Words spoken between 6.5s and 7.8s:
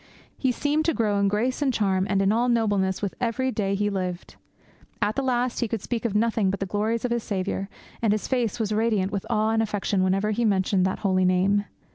the glories of his Saviour,